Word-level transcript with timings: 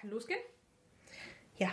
Kann 0.00 0.10
losgehen? 0.10 0.40
Ja. 1.58 1.68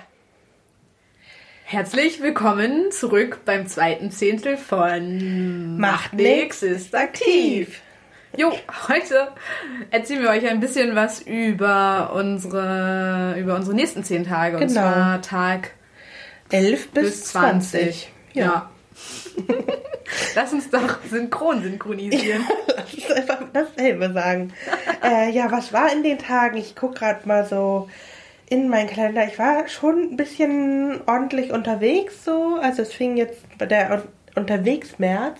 Herzlich 1.63 2.21
willkommen 2.21 2.91
zurück 2.91 3.41
beim 3.45 3.67
zweiten 3.67 4.11
Zehntel 4.11 4.57
von 4.57 5.77
Macht 5.77 6.13
nix, 6.13 6.63
ist 6.63 6.95
aktiv. 6.95 7.81
Jo, 8.35 8.51
heute 8.89 9.29
erzählen 9.91 10.23
wir 10.23 10.29
euch 10.29 10.47
ein 10.47 10.59
bisschen 10.59 10.95
was 10.95 11.21
über 11.21 12.11
unsere, 12.13 13.35
über 13.39 13.55
unsere 13.55 13.75
nächsten 13.75 14.03
zehn 14.03 14.25
Tage. 14.25 14.57
Und 14.57 14.67
Genau. 14.67 14.73
zwar 14.73 15.21
Tag 15.21 15.71
11 16.49 16.89
bis, 16.89 17.03
bis 17.03 17.23
20. 17.25 17.79
20. 17.81 18.11
Ja. 18.33 18.69
Lass 20.35 20.53
uns 20.53 20.69
doch 20.69 20.99
synchron 21.09 21.61
synchronisieren. 21.63 22.43
Lass 22.75 22.93
uns 22.93 23.11
einfach 23.11 23.39
dasselbe 23.53 24.11
sagen. 24.13 24.53
äh, 25.03 25.29
ja, 25.31 25.51
was 25.51 25.73
war 25.73 25.91
in 25.91 26.03
den 26.03 26.17
Tagen? 26.19 26.57
Ich 26.57 26.75
gucke 26.75 26.99
gerade 26.99 27.27
mal 27.27 27.45
so 27.45 27.89
in 28.49 28.69
meinen 28.69 28.87
Kalender. 28.89 29.25
Ich 29.27 29.37
war 29.39 29.67
schon 29.67 30.11
ein 30.13 30.17
bisschen 30.17 31.01
ordentlich 31.05 31.51
unterwegs 31.51 32.23
so. 32.23 32.57
Also 32.61 32.81
es 32.83 32.93
fing 32.93 33.17
jetzt 33.17 33.41
bei 33.57 33.65
der 33.65 33.91
Un- 33.91 34.03
unterwegs 34.35 34.99
März 34.99 35.39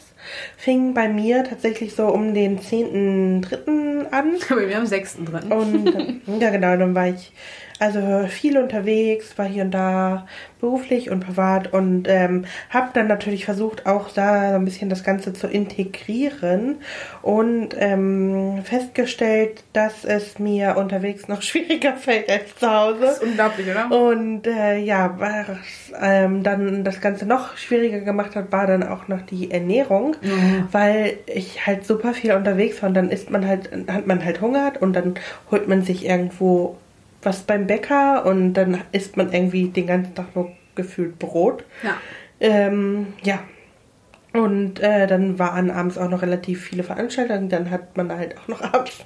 fing 0.57 0.93
bei 0.95 1.07
mir 1.07 1.43
tatsächlich 1.43 1.93
so 1.95 2.07
um 2.07 2.33
den 2.33 2.59
10.3. 2.59 4.09
an. 4.11 4.35
Aber 4.49 4.67
wir 4.67 4.75
haben 4.75 4.87
sechsten 4.87 5.25
drin. 5.25 5.51
Und 5.51 5.85
dann- 5.85 6.39
ja, 6.41 6.49
genau, 6.49 6.75
dann 6.77 6.95
war 6.95 7.07
ich 7.09 7.31
also 7.79 8.27
viel 8.27 8.57
unterwegs, 8.57 9.37
war 9.37 9.45
hier 9.45 9.63
und 9.63 9.71
da 9.71 10.25
beruflich 10.59 11.11
und 11.11 11.19
privat 11.19 11.73
und 11.73 12.07
ähm, 12.07 12.45
habe 12.69 12.89
dann 12.93 13.07
natürlich 13.07 13.45
versucht, 13.45 13.85
auch 13.85 14.09
da 14.09 14.49
so 14.49 14.55
ein 14.55 14.65
bisschen 14.65 14.89
das 14.89 15.03
Ganze 15.03 15.33
zu 15.33 15.47
integrieren 15.47 16.77
und 17.21 17.69
ähm, 17.77 18.61
festgestellt, 18.63 19.63
dass 19.73 20.05
es 20.05 20.39
mir 20.39 20.77
unterwegs 20.77 21.27
noch 21.27 21.41
schwieriger 21.43 21.93
fällt 21.93 22.29
als 22.31 22.55
zu 22.55 22.71
Hause. 22.71 23.01
Das 23.01 23.17
ist 23.17 23.23
unglaublich, 23.23 23.67
oder? 23.69 23.91
Und 23.91 24.47
äh, 24.47 24.77
ja, 24.77 25.15
was 25.17 25.57
ähm, 26.01 26.43
dann 26.43 26.83
das 26.83 27.01
Ganze 27.01 27.25
noch 27.25 27.57
schwieriger 27.57 27.99
gemacht 27.99 28.35
hat, 28.35 28.51
war 28.51 28.65
dann 28.65 28.83
auch 28.83 29.07
noch 29.07 29.21
die 29.21 29.51
Ernährung, 29.51 30.15
weil 30.71 31.17
ich 31.27 31.65
halt 31.65 31.85
super 31.85 32.13
viel 32.13 32.33
unterwegs 32.33 32.81
war 32.81 32.89
und 32.89 32.95
dann 32.95 33.09
isst 33.09 33.29
man 33.29 33.45
halt, 33.47 33.69
hat 33.87 34.07
man 34.07 34.23
halt 34.23 34.41
hungert 34.41 34.81
und 34.81 34.93
dann 34.93 35.15
holt 35.51 35.67
man 35.67 35.83
sich 35.83 36.05
irgendwo 36.05 36.77
was 37.21 37.43
beim 37.43 37.67
Bäcker 37.67 38.25
und 38.25 38.53
dann 38.53 38.81
isst 38.91 39.17
man 39.17 39.33
irgendwie 39.33 39.69
den 39.69 39.87
ganzen 39.87 40.15
Tag 40.15 40.35
nur 40.35 40.51
gefühlt 40.75 41.19
Brot. 41.19 41.65
Ja. 41.83 41.97
Ähm, 42.39 43.13
ja. 43.23 43.39
Und 44.39 44.79
äh, 44.79 45.07
dann 45.07 45.39
waren 45.39 45.71
abends 45.71 45.97
auch 45.97 46.09
noch 46.09 46.21
relativ 46.21 46.63
viele 46.63 46.83
Veranstaltungen. 46.83 47.49
Dann 47.49 47.71
hat 47.71 47.97
man 47.97 48.11
halt 48.11 48.37
auch 48.37 48.47
noch 48.47 48.61
abends 48.73 48.99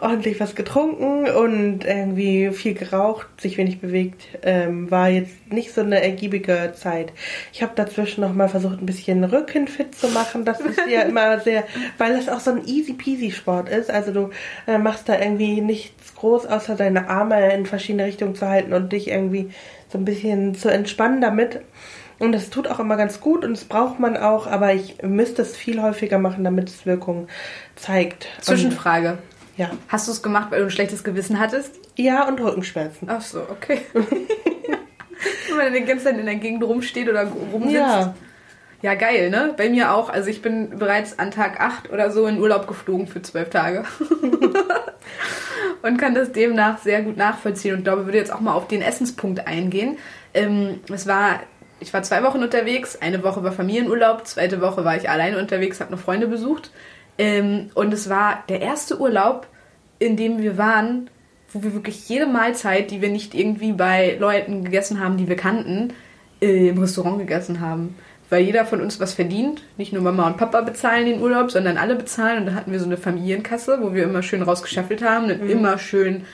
ordentlich 0.00 0.40
was 0.40 0.54
getrunken 0.54 1.28
und 1.28 1.84
irgendwie 1.84 2.50
viel 2.50 2.74
geraucht, 2.74 3.26
sich 3.40 3.58
wenig 3.58 3.80
bewegt. 3.80 4.22
Ähm, 4.42 4.90
war 4.90 5.08
jetzt 5.08 5.52
nicht 5.52 5.72
so 5.72 5.80
eine 5.80 6.02
ergiebige 6.02 6.72
Zeit. 6.74 7.12
Ich 7.52 7.62
habe 7.62 7.72
dazwischen 7.74 8.20
noch 8.20 8.34
mal 8.34 8.48
versucht, 8.48 8.80
ein 8.80 8.86
bisschen 8.86 9.24
Rücken 9.24 9.68
fit 9.68 9.94
zu 9.94 10.08
machen. 10.08 10.44
Das 10.44 10.60
ist 10.60 10.80
ja 10.88 11.02
immer 11.08 11.40
sehr, 11.40 11.64
weil 11.98 12.12
es 12.12 12.28
auch 12.28 12.40
so 12.40 12.50
ein 12.50 12.64
easy 12.66 12.92
peasy 12.92 13.30
Sport 13.30 13.68
ist. 13.68 13.90
Also 13.90 14.12
du 14.12 14.30
äh, 14.66 14.78
machst 14.78 15.08
da 15.08 15.18
irgendwie 15.18 15.60
nichts 15.60 16.14
groß, 16.14 16.46
außer 16.46 16.74
deine 16.74 17.08
Arme 17.08 17.52
in 17.52 17.66
verschiedene 17.66 18.04
Richtungen 18.04 18.34
zu 18.34 18.48
halten 18.48 18.72
und 18.72 18.92
dich 18.92 19.08
irgendwie 19.08 19.50
so 19.88 19.98
ein 19.98 20.04
bisschen 20.04 20.54
zu 20.54 20.68
entspannen 20.68 21.20
damit. 21.20 21.60
Und 22.18 22.32
das 22.32 22.50
tut 22.50 22.66
auch 22.66 22.80
immer 22.80 22.96
ganz 22.96 23.20
gut 23.20 23.44
und 23.44 23.52
das 23.52 23.64
braucht 23.64 24.00
man 24.00 24.16
auch, 24.16 24.46
aber 24.48 24.74
ich 24.74 25.02
müsste 25.02 25.42
es 25.42 25.56
viel 25.56 25.80
häufiger 25.80 26.18
machen, 26.18 26.42
damit 26.42 26.68
es 26.68 26.84
Wirkung 26.84 27.28
zeigt. 27.76 28.26
Zwischenfrage. 28.40 29.12
Und, 29.12 29.18
ja. 29.56 29.70
Hast 29.88 30.08
du 30.08 30.12
es 30.12 30.22
gemacht, 30.22 30.50
weil 30.50 30.60
du 30.60 30.66
ein 30.66 30.70
schlechtes 30.70 31.04
Gewissen 31.04 31.38
hattest? 31.38 31.74
Ja, 31.96 32.26
und 32.26 32.40
Rückenschmerzen. 32.40 33.08
Ach 33.10 33.20
so, 33.20 33.42
okay. 33.42 33.82
Wenn 33.92 35.72
man 35.72 35.86
ganze 35.86 36.04
Zeit 36.04 36.18
in 36.18 36.26
der 36.26 36.36
Gegend 36.36 36.62
rumsteht 36.62 37.08
oder 37.08 37.24
rumsitzt. 37.24 37.74
Ja. 37.74 38.14
Ja, 38.80 38.94
geil, 38.94 39.30
ne? 39.30 39.54
Bei 39.56 39.68
mir 39.68 39.92
auch. 39.92 40.08
Also 40.08 40.30
ich 40.30 40.40
bin 40.40 40.78
bereits 40.78 41.18
an 41.18 41.32
Tag 41.32 41.60
8 41.60 41.90
oder 41.90 42.12
so 42.12 42.26
in 42.26 42.38
Urlaub 42.38 42.68
geflogen 42.68 43.08
für 43.08 43.20
zwölf 43.20 43.50
Tage. 43.50 43.84
und 45.82 45.98
kann 45.98 46.14
das 46.14 46.30
demnach 46.30 46.78
sehr 46.78 47.02
gut 47.02 47.16
nachvollziehen 47.16 47.74
und 47.74 47.82
glaube, 47.82 48.04
würde 48.04 48.18
jetzt 48.18 48.32
auch 48.32 48.40
mal 48.40 48.54
auf 48.54 48.68
den 48.68 48.80
Essenspunkt 48.80 49.48
eingehen. 49.48 49.98
Ähm, 50.32 50.80
es 50.92 51.08
war, 51.08 51.40
ich 51.80 51.92
war 51.92 52.02
zwei 52.02 52.22
Wochen 52.22 52.42
unterwegs, 52.42 52.96
eine 53.00 53.22
Woche 53.22 53.42
war 53.44 53.52
Familienurlaub, 53.52 54.26
zweite 54.26 54.60
Woche 54.60 54.84
war 54.84 54.96
ich 54.96 55.08
alleine 55.08 55.38
unterwegs, 55.38 55.80
habe 55.80 55.92
noch 55.92 56.00
Freunde 56.00 56.26
besucht. 56.26 56.70
Ähm, 57.18 57.70
und 57.74 57.92
es 57.92 58.08
war 58.08 58.44
der 58.48 58.60
erste 58.60 59.00
Urlaub, 59.00 59.46
in 59.98 60.16
dem 60.16 60.40
wir 60.40 60.56
waren, 60.56 61.10
wo 61.52 61.62
wir 61.62 61.74
wirklich 61.74 62.08
jede 62.08 62.26
Mahlzeit, 62.26 62.90
die 62.90 63.00
wir 63.00 63.10
nicht 63.10 63.34
irgendwie 63.34 63.72
bei 63.72 64.16
Leuten 64.18 64.64
gegessen 64.64 65.00
haben, 65.00 65.16
die 65.16 65.28
wir 65.28 65.36
kannten, 65.36 65.92
äh, 66.40 66.68
im 66.68 66.78
Restaurant 66.78 67.18
gegessen 67.18 67.60
haben. 67.60 67.96
Weil 68.30 68.44
jeder 68.44 68.66
von 68.66 68.82
uns 68.82 69.00
was 69.00 69.14
verdient. 69.14 69.62
Nicht 69.78 69.94
nur 69.94 70.02
Mama 70.02 70.26
und 70.26 70.36
Papa 70.36 70.60
bezahlen 70.60 71.06
den 71.06 71.22
Urlaub, 71.22 71.50
sondern 71.50 71.78
alle 71.78 71.96
bezahlen. 71.96 72.40
Und 72.40 72.46
da 72.46 72.54
hatten 72.54 72.70
wir 72.70 72.78
so 72.78 72.84
eine 72.84 72.98
Familienkasse, 72.98 73.78
wo 73.80 73.94
wir 73.94 74.04
immer 74.04 74.22
schön 74.22 74.42
rausgeschäffelt 74.42 75.02
haben 75.02 75.24
und 75.24 75.48
immer 75.48 75.78
schön 75.78 76.24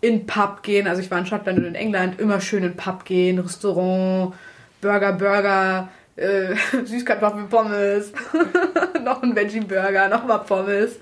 in 0.00 0.26
Pub 0.26 0.64
gehen. 0.64 0.88
Also 0.88 1.00
ich 1.00 1.10
war 1.12 1.18
in 1.18 1.26
Schottland 1.26 1.58
und 1.58 1.64
in 1.64 1.76
England, 1.76 2.20
immer 2.20 2.40
schön 2.40 2.64
in 2.64 2.74
Pub 2.74 3.04
gehen, 3.04 3.38
Restaurant, 3.38 4.34
Burger, 4.84 5.12
Burger, 5.12 5.88
äh, 6.16 6.54
Süßkartoffeln, 6.84 7.48
Pommes, 7.48 8.12
noch 9.04 9.22
ein 9.22 9.34
Veggie-Burger, 9.34 10.08
nochmal 10.08 10.40
Pommes. 10.40 10.96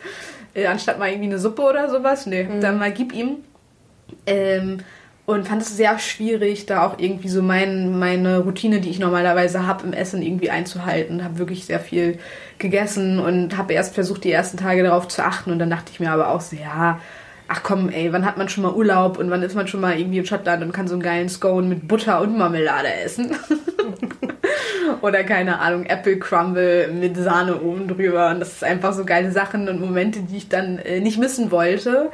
Äh, 0.54 0.66
anstatt 0.66 0.98
mal 0.98 1.08
irgendwie 1.08 1.30
eine 1.30 1.38
Suppe 1.38 1.62
oder 1.62 1.90
sowas. 1.90 2.26
Nee, 2.26 2.48
dann 2.60 2.78
mal 2.78 2.92
gib 2.92 3.12
ihm. 3.12 3.38
Ähm, 4.26 4.78
und 5.24 5.48
fand 5.48 5.62
es 5.62 5.76
sehr 5.76 5.98
schwierig, 5.98 6.66
da 6.66 6.84
auch 6.84 6.98
irgendwie 6.98 7.28
so 7.28 7.42
mein, 7.42 7.98
meine 7.98 8.38
Routine, 8.40 8.80
die 8.80 8.90
ich 8.90 8.98
normalerweise 8.98 9.66
habe, 9.66 9.84
im 9.84 9.92
Essen 9.92 10.22
irgendwie 10.22 10.50
einzuhalten. 10.50 11.24
Habe 11.24 11.38
wirklich 11.38 11.64
sehr 11.64 11.80
viel 11.80 12.18
gegessen 12.58 13.18
und 13.18 13.56
habe 13.56 13.72
erst 13.72 13.94
versucht, 13.94 14.24
die 14.24 14.32
ersten 14.32 14.58
Tage 14.58 14.82
darauf 14.82 15.08
zu 15.08 15.24
achten. 15.24 15.50
Und 15.50 15.58
dann 15.58 15.70
dachte 15.70 15.90
ich 15.92 16.00
mir 16.00 16.10
aber 16.10 16.28
auch 16.28 16.40
so, 16.40 16.56
ja, 16.56 17.00
ach 17.48 17.62
komm, 17.62 17.88
ey, 17.88 18.12
wann 18.12 18.24
hat 18.24 18.38
man 18.38 18.48
schon 18.48 18.62
mal 18.62 18.72
Urlaub 18.72 19.18
und 19.18 19.30
wann 19.30 19.42
ist 19.42 19.54
man 19.54 19.68
schon 19.68 19.80
mal 19.80 19.98
irgendwie 19.98 20.18
in 20.18 20.26
Schottland 20.26 20.62
und 20.62 20.72
kann 20.72 20.88
so 20.88 20.94
einen 20.94 21.02
geilen 21.02 21.28
Scone 21.28 21.66
mit 21.66 21.88
Butter 21.88 22.20
und 22.20 22.36
Marmelade 22.36 22.92
essen? 23.04 23.36
Oder 25.02 25.24
keine 25.24 25.58
Ahnung, 25.60 25.86
Apple 25.86 26.18
Crumble 26.18 26.88
mit 26.92 27.16
Sahne 27.16 27.60
oben 27.60 27.88
drüber. 27.88 28.30
Und 28.30 28.40
das 28.40 28.52
ist 28.54 28.64
einfach 28.64 28.92
so 28.92 29.04
geile 29.04 29.30
Sachen 29.32 29.68
und 29.68 29.80
Momente, 29.80 30.20
die 30.20 30.36
ich 30.38 30.48
dann 30.48 30.78
äh, 30.78 31.00
nicht 31.00 31.18
missen 31.18 31.50
wollte. 31.50 32.10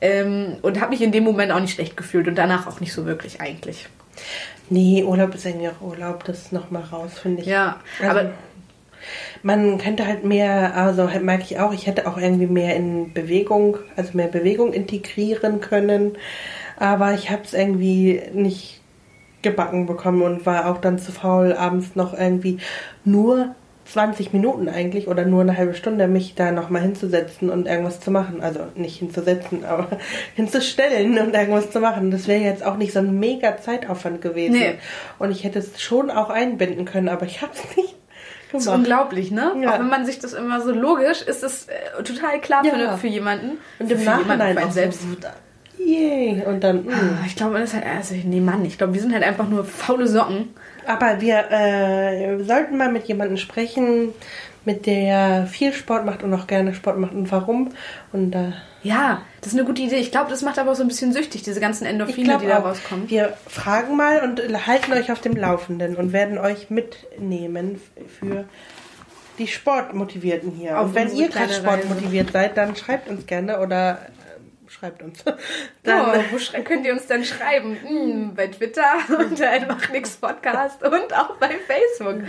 Ähm, 0.00 0.58
und 0.62 0.80
habe 0.80 0.90
mich 0.92 1.02
in 1.02 1.12
dem 1.12 1.24
Moment 1.24 1.52
auch 1.52 1.60
nicht 1.60 1.74
schlecht 1.74 1.96
gefühlt 1.96 2.26
und 2.28 2.36
danach 2.36 2.66
auch 2.66 2.80
nicht 2.80 2.92
so 2.92 3.06
wirklich 3.06 3.40
eigentlich. 3.40 3.88
Nee, 4.68 5.04
Urlaub 5.04 5.34
ist 5.34 5.44
irgendwie 5.46 5.68
auch 5.68 5.80
Urlaub, 5.80 6.24
das 6.24 6.52
nochmal 6.52 6.84
raus, 6.84 7.18
finde 7.18 7.42
ich. 7.42 7.48
Ja, 7.48 7.80
Also, 7.98 8.10
aber 8.10 8.30
Man 9.42 9.78
könnte 9.78 10.06
halt 10.06 10.24
mehr, 10.24 10.76
also 10.76 11.10
halt 11.10 11.22
merke 11.24 11.44
ich 11.44 11.58
auch, 11.58 11.72
ich 11.72 11.86
hätte 11.86 12.06
auch 12.06 12.18
irgendwie 12.18 12.46
mehr 12.46 12.76
in 12.76 13.12
Bewegung, 13.12 13.78
also 13.96 14.10
mehr 14.14 14.28
Bewegung 14.28 14.72
integrieren 14.72 15.60
können. 15.60 16.16
Aber 16.76 17.14
ich 17.14 17.30
habe 17.30 17.42
es 17.44 17.52
irgendwie 17.54 18.22
nicht 18.32 18.79
gebacken 19.42 19.86
bekommen 19.86 20.22
und 20.22 20.46
war 20.46 20.70
auch 20.70 20.78
dann 20.78 20.98
zu 20.98 21.12
faul, 21.12 21.52
abends 21.54 21.96
noch 21.96 22.12
irgendwie 22.12 22.58
nur 23.04 23.54
20 23.86 24.32
Minuten 24.32 24.68
eigentlich 24.68 25.08
oder 25.08 25.24
nur 25.24 25.40
eine 25.40 25.56
halbe 25.56 25.74
Stunde 25.74 26.06
mich 26.06 26.36
da 26.36 26.52
nochmal 26.52 26.82
hinzusetzen 26.82 27.50
und 27.50 27.66
irgendwas 27.66 27.98
zu 28.00 28.12
machen. 28.12 28.40
Also 28.40 28.60
nicht 28.76 28.98
hinzusetzen, 28.98 29.64
aber 29.68 29.88
hinzustellen 30.36 31.18
und 31.18 31.34
irgendwas 31.34 31.70
zu 31.70 31.80
machen. 31.80 32.10
Das 32.10 32.28
wäre 32.28 32.40
jetzt 32.40 32.64
auch 32.64 32.76
nicht 32.76 32.92
so 32.92 33.00
ein 33.00 33.18
mega 33.18 33.56
Zeitaufwand 33.56 34.20
gewesen. 34.22 34.52
Nee. 34.52 34.74
Und 35.18 35.30
ich 35.32 35.42
hätte 35.44 35.58
es 35.58 35.80
schon 35.80 36.10
auch 36.10 36.30
einbinden 36.30 36.84
können, 36.84 37.08
aber 37.08 37.26
ich 37.26 37.42
habe 37.42 37.52
es 37.54 37.76
nicht 37.76 37.96
das 38.52 38.60
ist 38.62 38.66
gemacht. 38.66 38.78
unglaublich, 38.78 39.30
ne? 39.32 39.52
Ja. 39.60 39.74
Auch 39.74 39.78
wenn 39.80 39.88
man 39.88 40.06
sich 40.06 40.18
das 40.20 40.34
immer 40.34 40.60
so 40.60 40.72
logisch, 40.72 41.22
ist 41.22 41.42
es 41.42 41.66
äh, 41.68 42.02
total 42.04 42.40
klar 42.40 42.64
Ja. 42.64 42.92
für, 42.92 42.98
für 42.98 43.06
jemanden. 43.08 43.58
Und 43.78 43.90
im 43.90 44.04
Nachhinein 44.04 44.58
auch 44.58 44.70
selbst. 44.70 45.02
so, 45.02 45.08
yay. 45.84 46.42
Und 46.46 46.62
dann, 46.64 46.84
mm. 46.84 46.90
Ah, 46.90 47.24
Ich 47.26 47.36
glaube, 47.36 47.54
man 47.54 47.62
ist 47.62 47.74
halt, 47.74 47.84
also, 47.86 48.14
nee, 48.14 48.40
Mann, 48.40 48.64
ich 48.64 48.78
glaube, 48.78 48.94
wir 48.94 49.00
sind 49.00 49.12
halt 49.12 49.24
einfach 49.24 49.48
nur 49.48 49.64
faule 49.64 50.06
Socken. 50.06 50.50
Aber 50.86 51.20
wir 51.20 51.50
äh, 51.50 52.42
sollten 52.42 52.76
mal 52.76 52.90
mit 52.90 53.04
jemandem 53.04 53.36
sprechen, 53.36 54.12
mit 54.64 54.86
der 54.86 55.46
viel 55.46 55.72
Sport 55.72 56.04
macht 56.04 56.22
und 56.22 56.32
auch 56.34 56.46
gerne 56.46 56.74
Sport 56.74 56.98
macht 56.98 57.12
und 57.12 57.30
warum. 57.32 57.72
Und 58.12 58.34
äh, 58.34 58.52
Ja, 58.82 59.22
das 59.40 59.52
ist 59.52 59.58
eine 59.58 59.66
gute 59.66 59.82
Idee. 59.82 59.96
Ich 59.96 60.10
glaube, 60.10 60.30
das 60.30 60.42
macht 60.42 60.58
aber 60.58 60.72
auch 60.72 60.74
so 60.74 60.82
ein 60.82 60.88
bisschen 60.88 61.12
süchtig, 61.12 61.42
diese 61.42 61.60
ganzen 61.60 61.86
Endorphine, 61.86 62.38
die 62.38 62.46
da 62.46 62.58
auch, 62.60 62.64
rauskommen. 62.66 63.08
wir 63.08 63.34
fragen 63.46 63.96
mal 63.96 64.20
und 64.22 64.66
halten 64.66 64.92
euch 64.92 65.10
auf 65.12 65.20
dem 65.20 65.36
Laufenden 65.36 65.96
und 65.96 66.12
werden 66.12 66.38
euch 66.38 66.70
mitnehmen 66.70 67.80
für 68.18 68.44
die 69.38 69.46
Sportmotivierten 69.46 70.52
hier. 70.52 70.78
Auf 70.78 70.88
und 70.88 70.94
wenn 70.94 71.16
ihr 71.16 71.28
gerade 71.28 71.52
sportmotiviert 71.52 72.32
seid, 72.32 72.56
dann 72.56 72.76
schreibt 72.76 73.08
uns 73.08 73.26
gerne 73.26 73.60
oder 73.60 73.98
schreibt 74.70 75.02
uns. 75.02 75.24
Dann, 75.82 76.00
oh, 76.00 76.22
wo 76.30 76.62
könnt 76.62 76.86
ihr 76.86 76.92
uns 76.92 77.06
dann 77.06 77.24
schreiben? 77.24 77.76
Hm, 77.82 78.34
bei 78.34 78.46
Twitter 78.46 78.84
unter 79.18 79.66
Macht 79.66 79.90
nix 79.92 80.16
Podcast 80.16 80.82
und 80.82 81.14
auch 81.14 81.36
bei 81.36 81.50
Facebook. 81.66 82.22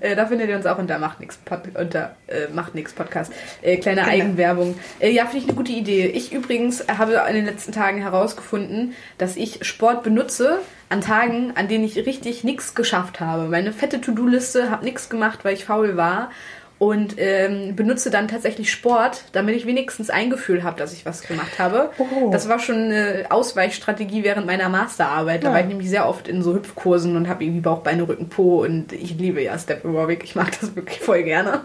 Äh, 0.00 0.14
da 0.14 0.26
findet 0.26 0.48
ihr 0.48 0.56
uns 0.56 0.66
auch 0.66 0.78
unter 0.78 0.98
Macht 0.98 1.20
nix, 1.20 1.36
Pod 1.38 1.60
unter, 1.74 2.16
äh, 2.26 2.48
Macht 2.52 2.74
nix 2.74 2.92
Podcast. 2.92 3.32
Äh, 3.62 3.78
kleine 3.78 4.02
genau. 4.02 4.12
Eigenwerbung. 4.12 4.78
Äh, 4.98 5.10
ja, 5.10 5.24
finde 5.24 5.38
ich 5.38 5.44
eine 5.44 5.54
gute 5.54 5.72
Idee. 5.72 6.06
Ich 6.06 6.32
übrigens 6.32 6.86
habe 6.88 7.22
in 7.28 7.34
den 7.34 7.46
letzten 7.46 7.72
Tagen 7.72 8.02
herausgefunden, 8.02 8.94
dass 9.18 9.36
ich 9.36 9.64
Sport 9.64 10.02
benutze 10.02 10.60
an 10.88 11.00
Tagen, 11.00 11.52
an 11.56 11.68
denen 11.68 11.84
ich 11.84 11.96
richtig 11.96 12.44
nichts 12.44 12.74
geschafft 12.74 13.20
habe. 13.20 13.48
Meine 13.48 13.72
fette 13.72 14.00
To-Do-Liste, 14.00 14.70
habe 14.70 14.84
nichts 14.84 15.08
gemacht, 15.08 15.44
weil 15.44 15.54
ich 15.54 15.64
faul 15.64 15.96
war 15.96 16.30
und 16.78 17.14
ähm, 17.16 17.74
benutze 17.74 18.10
dann 18.10 18.28
tatsächlich 18.28 18.70
Sport, 18.70 19.24
damit 19.32 19.56
ich 19.56 19.66
wenigstens 19.66 20.10
ein 20.10 20.28
Gefühl 20.28 20.62
habe, 20.62 20.78
dass 20.78 20.92
ich 20.92 21.06
was 21.06 21.22
gemacht 21.22 21.58
habe. 21.58 21.90
Oh. 21.98 22.30
Das 22.30 22.50
war 22.50 22.58
schon 22.58 22.76
eine 22.76 23.26
Ausweichstrategie 23.30 24.24
während 24.24 24.46
meiner 24.46 24.68
Masterarbeit. 24.68 25.42
Da 25.42 25.48
ja. 25.48 25.54
war 25.54 25.60
ich 25.60 25.66
nämlich 25.66 25.88
sehr 25.88 26.06
oft 26.06 26.28
in 26.28 26.42
so 26.42 26.54
Hüpfkursen 26.54 27.16
und 27.16 27.28
habe 27.28 27.44
irgendwie 27.44 27.62
Bauch, 27.62 27.78
Beine, 27.78 28.06
Rücken, 28.06 28.28
Po 28.28 28.62
und 28.62 28.92
ich 28.92 29.16
liebe 29.16 29.42
ja 29.42 29.58
Step 29.58 29.86
Aerobic. 29.86 30.22
Ich 30.22 30.34
mag 30.34 30.50
das 30.60 30.76
wirklich 30.76 31.00
voll 31.00 31.22
gerne. 31.22 31.62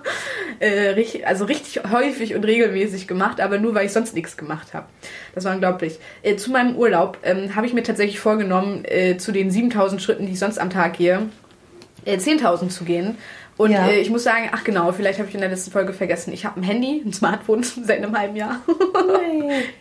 Äh, 0.60 1.24
also 1.26 1.44
richtig 1.46 1.82
häufig 1.92 2.34
und 2.36 2.46
regelmäßig 2.46 3.08
gemacht, 3.08 3.42
aber 3.42 3.58
nur 3.58 3.76
weil 3.76 3.88
ich 3.88 3.92
sonst 3.92 4.16
nichts 4.16 4.38
gemacht 4.38 4.74
habe. 4.74 4.86
Das 5.36 5.44
war 5.44 5.54
unglaublich. 5.54 6.00
Äh, 6.24 6.38
zu 6.38 6.52
meinem 6.52 6.78
Urlaub 6.78 7.18
ähm, 7.24 7.56
habe 7.56 7.68
ich 7.68 7.74
mir 7.74 7.84
tatsächlich 7.84 8.20
vorgenommen, 8.20 8.86
äh, 8.86 9.18
zu 9.18 9.34
den 9.34 9.52
7000 9.52 10.02
Schritten, 10.02 10.26
die 10.26 10.34
ich 10.34 10.40
sonst 10.40 10.58
am 10.58 10.70
Tag 10.70 10.94
gehe, 10.94 11.24
10.000 12.06 12.66
äh, 12.66 12.70
zu 12.70 12.86
gehen 12.86 13.18
und 13.62 13.72
ja. 13.72 13.88
äh, 13.88 14.00
ich 14.00 14.10
muss 14.10 14.24
sagen, 14.24 14.50
ach 14.52 14.64
genau, 14.64 14.92
vielleicht 14.92 15.20
habe 15.20 15.30
ich 15.30 15.36
in 15.36 15.42
der 15.42 15.50
letzten 15.50 15.70
Folge 15.70 15.94
vergessen, 15.94 16.34
ich 16.34 16.46
habe 16.46 16.60
ein 16.60 16.64
Handy, 16.64 17.04
ein 17.06 17.14
Smartphone 17.14 17.62
seit 17.84 17.98
einem 17.98 18.18
halben 18.18 18.36
Jahr. 18.36 18.60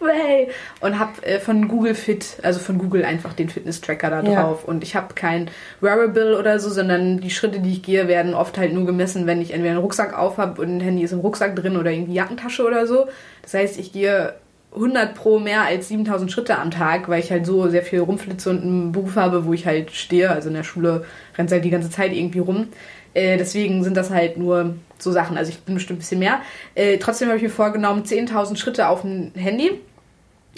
hey. 0.00 0.48
Und 0.80 0.98
habe 0.98 1.24
äh, 1.24 1.40
von 1.40 1.66
Google 1.66 1.94
Fit, 1.94 2.36
also 2.42 2.60
von 2.60 2.76
Google 2.76 3.04
einfach 3.04 3.32
den 3.32 3.48
Fitness-Tracker 3.48 4.10
da 4.10 4.22
ja. 4.22 4.42
drauf. 4.42 4.64
Und 4.64 4.82
ich 4.82 4.96
habe 4.96 5.14
kein 5.14 5.50
Wearable 5.80 6.38
oder 6.38 6.60
so, 6.60 6.68
sondern 6.68 7.20
die 7.20 7.30
Schritte, 7.30 7.60
die 7.60 7.72
ich 7.72 7.82
gehe, 7.82 8.06
werden 8.06 8.34
oft 8.34 8.58
halt 8.58 8.74
nur 8.74 8.84
gemessen, 8.84 9.26
wenn 9.26 9.40
ich 9.40 9.52
entweder 9.52 9.72
einen 9.72 9.80
Rucksack 9.80 10.16
auf 10.16 10.36
habe 10.36 10.60
und 10.60 10.76
ein 10.76 10.80
Handy 10.80 11.02
ist 11.02 11.12
im 11.12 11.20
Rucksack 11.20 11.56
drin 11.56 11.78
oder 11.78 11.90
irgendwie 11.90 12.14
Jackentasche 12.14 12.66
oder 12.66 12.86
so. 12.86 13.06
Das 13.42 13.54
heißt, 13.54 13.78
ich 13.78 13.92
gehe 13.92 14.34
100 14.74 15.14
pro 15.14 15.38
mehr 15.38 15.62
als 15.62 15.88
7000 15.88 16.30
Schritte 16.30 16.58
am 16.58 16.70
Tag, 16.70 17.08
weil 17.08 17.20
ich 17.20 17.30
halt 17.30 17.44
so 17.44 17.68
sehr 17.68 17.82
viel 17.82 18.00
rumflitze 18.00 18.50
und 18.50 18.62
einen 18.62 18.92
Beruf 18.92 19.16
habe, 19.16 19.44
wo 19.44 19.52
ich 19.52 19.66
halt 19.66 19.90
stehe. 19.90 20.30
Also 20.30 20.48
in 20.48 20.54
der 20.54 20.62
Schule 20.62 21.04
rennt 21.36 21.50
halt 21.50 21.64
die 21.64 21.70
ganze 21.70 21.90
Zeit 21.90 22.12
irgendwie 22.12 22.38
rum. 22.38 22.68
Äh, 23.14 23.36
deswegen 23.36 23.82
sind 23.82 23.96
das 23.96 24.10
halt 24.10 24.36
nur 24.36 24.74
so 24.98 25.12
Sachen. 25.12 25.36
Also 25.36 25.50
ich 25.50 25.60
bin 25.60 25.74
bestimmt 25.74 25.98
ein 25.98 26.00
bisschen 26.00 26.18
mehr. 26.18 26.40
Äh, 26.74 26.98
trotzdem 26.98 27.28
habe 27.28 27.36
ich 27.36 27.42
mir 27.42 27.50
vorgenommen, 27.50 28.04
10.000 28.04 28.56
Schritte 28.56 28.88
auf 28.88 29.02
dem 29.02 29.32
Handy 29.34 29.80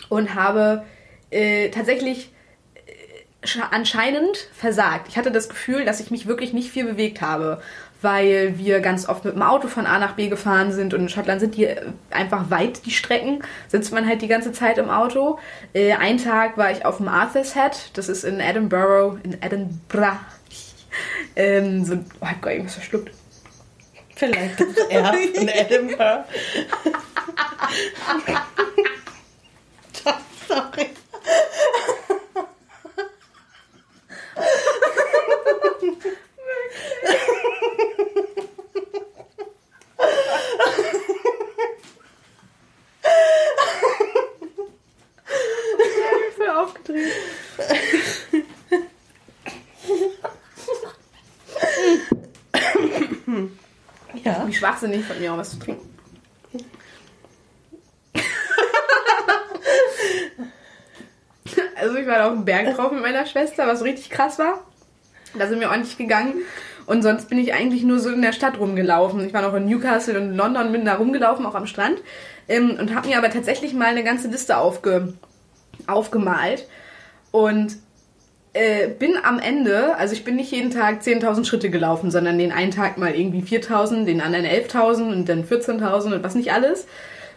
und 0.09 0.35
habe 0.35 0.85
äh, 1.31 1.71
tatsächlich 1.71 2.31
äh, 2.87 3.61
anscheinend 3.71 4.37
versagt. 4.55 5.09
Ich 5.09 5.17
hatte 5.17 5.31
das 5.31 5.49
Gefühl, 5.49 5.85
dass 5.85 6.01
ich 6.01 6.11
mich 6.11 6.27
wirklich 6.27 6.53
nicht 6.53 6.71
viel 6.71 6.85
bewegt 6.85 7.21
habe, 7.21 7.63
weil 8.03 8.59
wir 8.59 8.81
ganz 8.81 9.09
oft 9.09 9.25
mit 9.25 9.35
dem 9.35 9.43
Auto 9.43 9.69
von 9.69 9.87
A 9.87 9.99
nach 9.99 10.15
B 10.15 10.29
gefahren 10.29 10.73
sind 10.73 10.93
und 10.93 11.03
in 11.03 11.09
Schottland 11.09 11.41
sind 11.41 11.57
die 11.57 11.67
äh, 11.67 11.81
einfach 12.11 12.51
weit, 12.51 12.85
die 12.85 12.91
Strecken. 12.91 13.43
Sitzt 13.69 13.93
man 13.93 14.07
halt 14.07 14.23
die 14.23 14.29
ganze 14.29 14.53
Zeit 14.53 14.79
im 14.79 14.91
Auto. 14.91 15.39
Äh, 15.73 15.93
einen 15.95 16.19
Tag 16.19 16.59
war 16.59 16.71
ich 16.71 16.85
auf 16.85 16.99
dem 16.99 17.09
Arthur's 17.09 17.55
Head, 17.55 17.91
das 17.95 18.09
ist 18.09 18.25
in 18.25 18.41
Edinburgh, 18.41 19.19
in 19.23 19.41
Edinburgh 19.41 20.19
ähm, 21.37 21.85
so, 21.85 21.95
oh, 21.95 21.99
ich 22.23 22.29
hab 22.29 22.43
gerade 22.43 22.55
irgendwas 22.57 22.75
verschluckt. 22.75 23.11
Vielleicht 24.15 24.61
ist 24.61 24.79
er 24.91 25.15
in 25.15 25.49
Edinburgh. 25.49 26.25
Sorry. 30.49 30.91
ich 46.29 46.37
bin 46.39 46.49
aufgedreht. 46.51 47.13
Ja. 54.25 54.47
Wie 54.47 54.52
schwachsinnig 54.63 55.05
von 55.05 55.19
mir 55.19 55.33
auch 55.33 55.39
was 55.39 55.51
zu 55.51 55.59
trinken. 55.59 55.91
also 61.75 61.97
ich 61.97 62.07
war 62.07 62.19
da 62.19 62.29
auf 62.29 62.35
dem 62.35 62.45
Berg 62.45 62.77
drauf 62.77 62.93
mit 62.93 63.03
meiner 63.03 63.27
Schwester, 63.27 63.67
was 63.67 63.83
richtig 63.83 64.09
krass 64.09 64.39
war. 64.39 64.65
Da 65.37 65.49
sind 65.49 65.59
wir 65.59 65.69
ordentlich 65.71 65.99
gegangen. 65.99 66.35
Und 66.87 67.03
sonst 67.03 67.29
bin 67.29 67.39
ich 67.39 67.55
eigentlich 67.55 67.83
nur 67.83 67.99
so 67.99 68.11
in 68.11 68.23
der 68.23 68.33
Stadt 68.33 68.61
rumgelaufen. 68.61 69.27
Ich 69.27 69.35
war 69.35 69.43
noch 69.43 69.55
in 69.55 69.67
Newcastle 69.67 70.21
und 70.21 70.37
London, 70.37 70.71
bin 70.71 70.85
da 70.85 70.95
rumgelaufen, 70.95 71.45
auch 71.45 71.57
am 71.57 71.67
Strand. 71.67 72.01
Ähm, 72.49 72.77
und 72.79 72.95
habe 72.95 73.09
mir 73.09 73.19
aber 73.19 73.31
tatsächlich 73.31 73.75
mal 73.75 73.87
eine 73.87 74.05
ganze 74.05 74.29
Liste 74.29 74.59
aufge 74.59 75.15
aufgemalt. 75.89 76.69
Und 77.33 77.79
äh, 78.55 78.89
bin 78.89 79.17
am 79.23 79.39
Ende, 79.39 79.97
also 79.97 80.13
ich 80.13 80.25
bin 80.25 80.37
nicht 80.37 80.53
jeden 80.53 80.71
Tag 80.71 81.01
10.000 81.01 81.45
Schritte 81.45 81.71
gelaufen, 81.71 82.11
sondern 82.11 82.39
den 82.39 82.53
einen 82.53 82.71
Tag 82.71 82.99
mal 82.99 83.15
irgendwie 83.15 83.41
4.000, 83.41 84.05
den 84.05 84.21
anderen 84.21 84.45
11.000 84.45 85.13
und 85.13 85.29
dann 85.29 85.45
14.000 85.45 86.15
und 86.15 86.23
was 86.23 86.35
nicht 86.35 86.53
alles. 86.53 86.87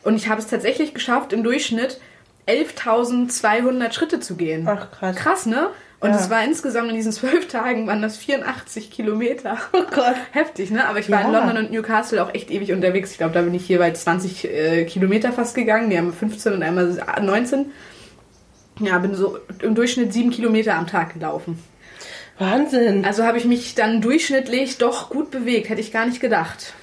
Und 0.04 0.16
ich 0.16 0.28
habe 0.28 0.42
es 0.42 0.48
tatsächlich 0.48 0.94
geschafft, 0.94 1.34
im 1.34 1.44
Durchschnitt 1.44 2.00
11.200 2.48 3.92
Schritte 3.94 4.20
zu 4.20 4.36
gehen. 4.36 4.68
Ach, 4.68 4.92
krass. 4.92 5.16
Krass, 5.16 5.46
ne? 5.46 5.70
Und 6.02 6.12
es 6.12 6.26
ja. 6.26 6.32
war 6.32 6.44
insgesamt 6.44 6.90
in 6.90 6.96
diesen 6.96 7.12
zwölf 7.12 7.48
Tagen 7.48 7.88
waren 7.88 8.02
das 8.02 8.18
84 8.18 8.92
Kilometer. 8.92 9.58
Oh 9.74 9.84
Gott. 9.90 10.16
Heftig, 10.32 10.70
ne? 10.70 10.88
Aber 10.88 11.00
ich 11.00 11.10
war 11.10 11.22
ja. 11.22 11.28
in 11.28 11.34
London 11.34 11.58
und 11.58 11.72
Newcastle 11.72 12.22
auch 12.22 12.34
echt 12.34 12.52
ewig 12.52 12.72
unterwegs. 12.74 13.12
Ich 13.12 13.18
glaube, 13.18 13.34
da 13.34 13.42
bin 13.42 13.54
ich 13.54 13.68
jeweils 13.68 14.04
20 14.04 14.46
äh, 14.46 14.86
Kilometer 14.86 15.32
fast 15.32 15.56
gegangen. 15.56 15.90
Die 15.90 15.98
haben 15.98 16.14
15 16.14 16.54
und 16.54 16.62
einmal 16.64 16.98
19. 17.22 17.72
Ja, 18.80 18.98
bin 19.00 19.16
so 19.16 19.39
im 19.62 19.75
Durchschnitt 19.75 20.13
sieben 20.13 20.31
Kilometer 20.31 20.75
am 20.75 20.88
Tag 20.88 21.13
gelaufen. 21.13 21.60
Wahnsinn. 22.38 23.06
Also 23.06 23.24
habe 23.24 23.38
ich 23.38 23.45
mich 23.45 23.75
dann 23.75 24.01
durchschnittlich 24.01 24.77
doch 24.77 25.10
gut 25.10 25.31
bewegt, 25.31 25.69
hätte 25.69 25.81
ich 25.81 25.94
gar 25.94 26.06
nicht 26.06 26.19
gedacht. 26.19 26.74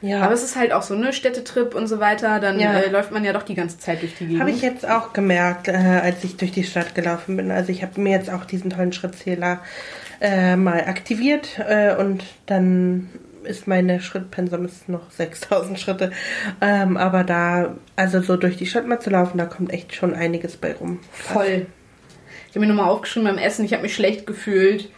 Ja. 0.00 0.22
Aber 0.22 0.32
es 0.32 0.42
ist 0.42 0.56
halt 0.56 0.72
auch 0.72 0.82
so, 0.82 0.94
ne, 0.94 1.12
Städtetrip 1.12 1.76
und 1.76 1.86
so 1.86 2.00
weiter, 2.00 2.40
dann 2.40 2.58
ja. 2.58 2.72
äh, 2.72 2.90
läuft 2.90 3.12
man 3.12 3.24
ja 3.24 3.32
doch 3.32 3.44
die 3.44 3.54
ganze 3.54 3.78
Zeit 3.78 4.02
durch 4.02 4.14
die 4.16 4.26
Gegend. 4.26 4.40
Habe 4.40 4.50
ich 4.50 4.60
jetzt 4.60 4.88
auch 4.88 5.12
gemerkt, 5.12 5.68
äh, 5.68 5.72
als 5.72 6.24
ich 6.24 6.36
durch 6.36 6.50
die 6.50 6.64
Stadt 6.64 6.96
gelaufen 6.96 7.36
bin. 7.36 7.52
Also 7.52 7.70
ich 7.70 7.82
habe 7.82 8.00
mir 8.00 8.10
jetzt 8.10 8.28
auch 8.28 8.44
diesen 8.44 8.70
tollen 8.70 8.92
Schrittzähler 8.92 9.60
äh, 10.20 10.56
mal 10.56 10.80
aktiviert 10.80 11.60
äh, 11.60 11.94
und 11.94 12.24
dann 12.46 13.10
ist 13.44 13.66
meine 13.66 14.00
Schrittpensum 14.00 14.64
ist 14.64 14.88
noch 14.88 15.10
6000 15.10 15.78
Schritte. 15.78 16.12
Ähm, 16.60 16.96
aber 16.96 17.24
da, 17.24 17.76
also 17.96 18.20
so 18.20 18.36
durch 18.36 18.56
die 18.56 18.66
Stadt 18.66 18.86
mal 18.86 19.00
zu 19.00 19.10
laufen, 19.10 19.38
da 19.38 19.46
kommt 19.46 19.72
echt 19.72 19.94
schon 19.94 20.14
einiges 20.14 20.56
bei 20.56 20.74
rum. 20.74 21.00
Voll. 21.12 21.66
Ich 22.48 22.56
habe 22.56 22.66
mir 22.66 22.72
nochmal 22.72 22.90
aufgeschrieben 22.90 23.28
beim 23.28 23.38
Essen, 23.38 23.64
ich 23.64 23.72
habe 23.72 23.82
mich 23.82 23.94
schlecht 23.94 24.26
gefühlt. 24.26 24.90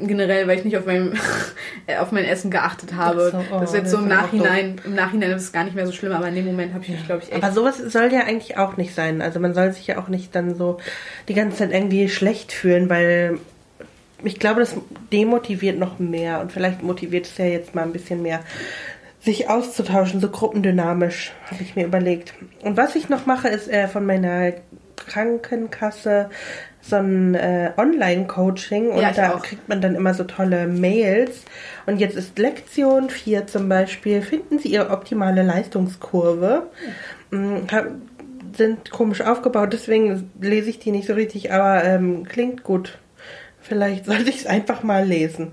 Generell, 0.00 0.46
weil 0.46 0.58
ich 0.58 0.64
nicht 0.64 0.76
auf 0.76 0.86
mein, 0.86 1.18
auf 2.00 2.12
mein 2.12 2.24
Essen 2.24 2.52
geachtet 2.52 2.94
habe. 2.94 3.32
So, 3.32 3.38
oh, 3.52 3.60
das 3.60 3.70
ist 3.70 3.76
jetzt 3.76 3.90
so 3.90 3.98
im 3.98 4.06
Nachhinein, 4.06 4.80
im 4.84 4.94
Nachhinein 4.94 5.32
ist 5.32 5.42
es 5.42 5.52
gar 5.52 5.64
nicht 5.64 5.74
mehr 5.74 5.86
so 5.86 5.92
schlimm, 5.92 6.12
aber 6.12 6.28
in 6.28 6.36
dem 6.36 6.44
Moment 6.44 6.72
habe 6.72 6.84
ich 6.84 6.90
mich, 6.90 7.04
glaube 7.04 7.22
ich, 7.24 7.32
echt. 7.32 7.42
Aber 7.42 7.52
sowas 7.52 7.78
soll 7.78 8.12
ja 8.12 8.20
eigentlich 8.20 8.56
auch 8.58 8.76
nicht 8.76 8.94
sein. 8.94 9.20
Also 9.22 9.40
man 9.40 9.54
soll 9.54 9.72
sich 9.72 9.88
ja 9.88 9.98
auch 9.98 10.06
nicht 10.06 10.36
dann 10.36 10.54
so 10.54 10.78
die 11.26 11.34
ganze 11.34 11.58
Zeit 11.58 11.72
irgendwie 11.72 12.08
schlecht 12.08 12.52
fühlen, 12.52 12.88
weil 12.88 13.38
ich 14.24 14.38
glaube, 14.38 14.60
das 14.60 14.74
demotiviert 15.12 15.78
noch 15.78 15.98
mehr 15.98 16.40
und 16.40 16.52
vielleicht 16.52 16.82
motiviert 16.82 17.26
es 17.26 17.38
ja 17.38 17.46
jetzt 17.46 17.74
mal 17.74 17.82
ein 17.82 17.92
bisschen 17.92 18.22
mehr, 18.22 18.40
sich 19.20 19.48
auszutauschen, 19.48 20.20
so 20.20 20.30
gruppendynamisch, 20.30 21.32
habe 21.50 21.62
ich 21.62 21.76
mir 21.76 21.86
überlegt. 21.86 22.34
Und 22.62 22.76
was 22.76 22.94
ich 22.96 23.08
noch 23.08 23.26
mache, 23.26 23.48
ist 23.48 23.68
äh, 23.68 23.88
von 23.88 24.06
meiner 24.06 24.52
Krankenkasse 24.96 26.30
so 26.80 26.96
ein 26.96 27.34
äh, 27.34 27.72
Online-Coaching 27.76 28.90
und 28.90 29.02
ja, 29.02 29.12
da 29.12 29.34
auch. 29.34 29.42
kriegt 29.42 29.68
man 29.68 29.80
dann 29.80 29.94
immer 29.94 30.14
so 30.14 30.24
tolle 30.24 30.66
Mails. 30.66 31.44
Und 31.86 31.98
jetzt 31.98 32.16
ist 32.16 32.38
Lektion 32.38 33.10
4 33.10 33.46
zum 33.46 33.68
Beispiel, 33.68 34.22
finden 34.22 34.58
Sie 34.58 34.68
Ihre 34.68 34.90
optimale 34.90 35.42
Leistungskurve. 35.42 36.68
Mhm. 37.30 37.66
Sind 38.56 38.90
komisch 38.90 39.20
aufgebaut, 39.20 39.72
deswegen 39.72 40.30
lese 40.40 40.70
ich 40.70 40.78
die 40.78 40.90
nicht 40.90 41.06
so 41.06 41.14
richtig, 41.14 41.52
aber 41.52 41.84
ähm, 41.84 42.24
klingt 42.24 42.62
gut. 42.62 42.98
Vielleicht 43.68 44.06
sollte 44.06 44.30
ich 44.30 44.40
es 44.40 44.46
einfach 44.46 44.82
mal 44.82 45.04
lesen. 45.04 45.52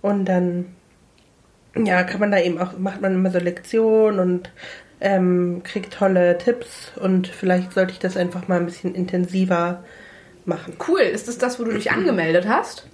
Und 0.00 0.26
dann, 0.26 0.66
ja, 1.76 2.04
kann 2.04 2.20
man 2.20 2.30
da 2.30 2.38
eben 2.38 2.58
auch, 2.58 2.78
macht 2.78 3.00
man 3.00 3.14
immer 3.14 3.30
so 3.30 3.38
Lektionen 3.38 4.20
und 4.20 4.50
ähm, 5.00 5.62
kriegt 5.64 5.94
tolle 5.94 6.38
Tipps 6.38 6.92
und 6.96 7.28
vielleicht 7.28 7.72
sollte 7.72 7.92
ich 7.92 7.98
das 7.98 8.16
einfach 8.16 8.48
mal 8.48 8.58
ein 8.58 8.66
bisschen 8.66 8.94
intensiver 8.94 9.84
machen. 10.44 10.76
Cool. 10.86 11.00
Ist 11.00 11.28
das 11.28 11.38
das, 11.38 11.60
wo 11.60 11.64
du 11.64 11.72
dich 11.72 11.90
angemeldet 11.90 12.48
hast? 12.48 12.86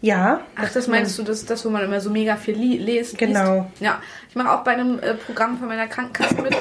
Ja. 0.00 0.42
Ach, 0.56 0.70
das 0.70 0.86
meinst 0.86 1.18
du, 1.18 1.22
das, 1.22 1.46
das, 1.46 1.64
wo 1.64 1.70
man 1.70 1.82
immer 1.82 2.00
so 2.00 2.10
mega 2.10 2.36
viel 2.36 2.56
li 2.56 2.76
liest? 2.76 3.16
Genau. 3.16 3.68
Liest? 3.70 3.80
Ja, 3.80 4.02
ich 4.28 4.34
mache 4.34 4.50
auch 4.50 4.62
bei 4.62 4.72
einem 4.72 4.98
äh, 4.98 5.14
Programm 5.14 5.58
von 5.58 5.68
meiner 5.68 5.86
Krankenkasse 5.86 6.42
mit. 6.42 6.54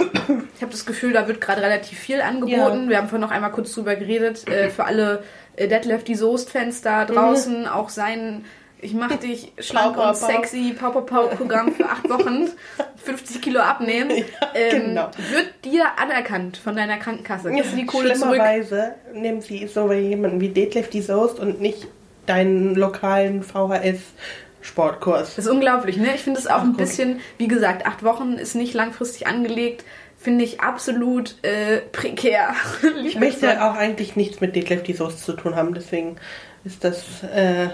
Ich 0.55 0.61
habe 0.61 0.71
das 0.71 0.85
Gefühl, 0.85 1.11
da 1.11 1.27
wird 1.27 1.41
gerade 1.41 1.61
relativ 1.61 1.99
viel 1.99 2.21
angeboten. 2.21 2.83
Ja. 2.83 2.89
Wir 2.89 2.97
haben 2.99 3.09
vorhin 3.09 3.21
noch 3.21 3.31
einmal 3.31 3.51
kurz 3.51 3.73
drüber 3.73 3.95
geredet. 3.95 4.47
Äh, 4.47 4.69
für 4.69 4.85
alle 4.85 5.23
äh, 5.55 5.67
Deadlift 5.67 6.07
die 6.07 6.15
Soest-Fans 6.15 6.81
da 6.81 7.05
draußen, 7.05 7.61
Mhm. 7.61 7.67
auch 7.67 7.89
sein 7.89 8.45
Ich 8.81 8.93
mach 8.93 9.15
dich 9.15 9.53
schlank 9.59 9.97
und 9.97 10.17
sexy 10.17 10.75
Pau 10.77 10.89
Pau 10.91 11.01
Pau 11.01 11.27
Programm 11.27 11.71
für 11.73 11.85
acht 11.85 12.09
Wochen, 12.09 12.49
50 13.05 13.41
Kilo 13.41 13.61
abnehmen, 13.61 14.11
ähm, 14.53 14.87
genau. 14.87 15.09
wird 15.31 15.53
dir 15.63 15.85
anerkannt 15.97 16.57
von 16.57 16.75
deiner 16.75 16.97
Krankenkasse. 16.97 17.49
Du 17.49 17.63
die 17.77 17.85
Kohle 17.85 18.13
zurück? 18.13 18.31
Schlimmerweise 18.35 18.95
nehmen 19.13 19.39
sie 19.41 19.67
so 19.67 19.89
jemanden 19.93 20.41
wie 20.41 20.49
Detlef 20.49 20.89
die 20.89 21.01
Soest 21.01 21.39
und 21.39 21.61
nicht 21.61 21.87
deinen 22.25 22.75
lokalen 22.75 23.41
VHS-Sportkurs. 23.41 25.35
Das 25.35 25.45
ist 25.45 25.51
unglaublich, 25.51 25.97
ne? 25.97 26.15
Ich 26.15 26.21
finde 26.21 26.39
es 26.39 26.47
auch 26.47 26.55
Ach, 26.59 26.63
ein 26.63 26.75
bisschen, 26.75 27.19
wie 27.37 27.47
gesagt, 27.47 27.85
acht 27.85 28.03
Wochen 28.03 28.33
ist 28.33 28.55
nicht 28.55 28.73
langfristig 28.73 29.27
angelegt. 29.27 29.83
Finde 30.23 30.45
ich 30.45 30.61
absolut 30.61 31.35
äh, 31.41 31.79
prekär. 31.91 32.55
Ich 33.03 33.19
möchte 33.19 33.61
auch 33.61 33.75
eigentlich 33.75 34.15
nichts 34.15 34.39
mit 34.39 34.55
Detlef 34.55 34.81
die 34.81 34.93
Soest 34.93 35.25
zu 35.25 35.33
tun 35.33 35.55
haben, 35.55 35.73
deswegen 35.73 36.15
ist 36.63 36.85
das. 36.85 37.23
Äh, 37.23 37.67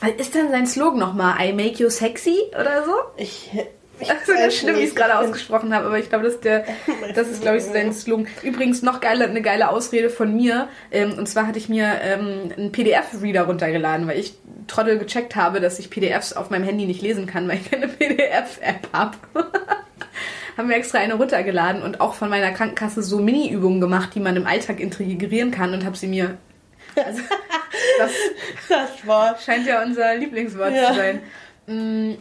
Was 0.00 0.10
ist 0.16 0.36
denn 0.36 0.52
sein 0.52 0.68
Slogan 0.68 1.00
nochmal? 1.00 1.44
I 1.44 1.52
make 1.52 1.82
you 1.82 1.90
sexy 1.90 2.38
oder 2.50 2.84
so? 2.84 2.92
ich. 3.16 3.50
ich 3.52 3.64
Das 4.08 4.28
ist 4.28 4.28
ganz 4.28 4.54
schlimm, 4.54 4.76
wie 4.76 4.82
ich 4.82 4.90
es 4.90 4.94
gerade 4.94 5.18
ausgesprochen 5.18 5.74
habe, 5.74 5.86
aber 5.86 5.98
ich 5.98 6.08
glaube, 6.08 6.22
das 6.22 6.34
ist 6.34 6.44
der, 6.44 6.64
das 7.16 7.26
ist, 7.26 7.42
glaube 7.42 7.56
ich, 7.56 7.64
sein 7.64 7.92
Slogan. 7.92 8.28
Übrigens 8.44 8.82
noch 8.82 9.00
geile, 9.00 9.24
eine 9.24 9.42
geile 9.42 9.68
Ausrede 9.68 10.08
von 10.08 10.36
mir. 10.36 10.68
Ähm, 10.92 11.14
und 11.18 11.28
zwar 11.28 11.48
hatte 11.48 11.58
ich 11.58 11.68
mir 11.68 12.00
ähm, 12.00 12.52
einen 12.56 12.70
PDF-Reader 12.70 13.42
runtergeladen, 13.42 14.06
weil 14.06 14.20
ich 14.20 14.34
Trottel 14.68 14.98
gecheckt 14.98 15.34
habe, 15.34 15.58
dass 15.58 15.80
ich 15.80 15.90
PDFs 15.90 16.32
auf 16.32 16.50
meinem 16.50 16.62
Handy 16.62 16.86
nicht 16.86 17.02
lesen 17.02 17.26
kann, 17.26 17.48
weil 17.48 17.56
ich 17.56 17.68
keine 17.68 17.88
PDF-App 17.88 18.88
habe. 18.92 19.16
Haben 20.58 20.68
wir 20.68 20.76
extra 20.76 20.98
eine 20.98 21.14
runtergeladen 21.14 21.82
und 21.82 22.00
auch 22.02 22.12
von 22.14 22.28
meiner 22.28 22.50
Krankenkasse 22.50 23.02
so 23.02 23.18
Mini-Übungen 23.20 23.80
gemacht, 23.80 24.10
die 24.14 24.20
man 24.20 24.36
im 24.36 24.46
Alltag 24.46 24.80
integrieren 24.80 25.50
kann 25.52 25.72
und 25.72 25.84
habe 25.86 25.96
sie 25.96 26.08
mir. 26.08 26.36
Also, 26.96 27.22
das 27.98 28.10
Das 28.68 29.06
Wort. 29.06 29.40
scheint 29.40 29.66
ja 29.66 29.82
unser 29.82 30.14
Lieblingswort 30.16 30.74
Ja. 30.74 30.88
zu 30.90 30.94
sein. 30.96 31.20
Mm, 31.68 32.14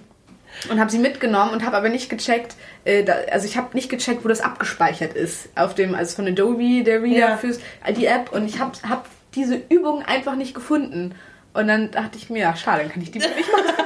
Und 0.69 0.79
habe 0.79 0.89
sie 0.89 0.97
mitgenommen 0.99 1.51
und 1.51 1.65
habe 1.65 1.75
aber 1.77 1.89
nicht 1.89 2.09
gecheckt, 2.09 2.55
äh, 2.85 3.03
also 3.31 3.45
ich 3.47 3.57
habe 3.57 3.75
nicht 3.75 3.89
gecheckt, 3.89 4.23
wo 4.23 4.27
das 4.29 4.41
abgespeichert 4.41 5.13
ist. 5.13 5.49
Auf 5.55 5.75
dem, 5.75 5.93
also 5.95 6.15
von 6.15 6.27
Adobe, 6.27 6.83
der 6.83 7.01
Reader 7.03 7.17
Ja. 7.29 7.37
fürs, 7.37 7.59
äh, 7.85 7.91
die 7.93 8.05
App. 8.05 8.31
Und 8.31 8.45
ich 8.45 8.59
habe 8.59 8.71
hab 8.87 9.07
diese 9.35 9.59
Übung 9.69 10.03
einfach 10.03 10.35
nicht 10.35 10.53
gefunden. 10.55 11.13
Und 11.53 11.67
dann 11.67 11.91
dachte 11.91 12.17
ich 12.17 12.29
mir, 12.29 12.39
ja, 12.39 12.55
schade, 12.55 12.83
dann 12.83 12.91
kann 12.91 13.01
ich 13.01 13.11
die 13.11 13.19
nicht 13.19 13.29
machen, 13.51 13.85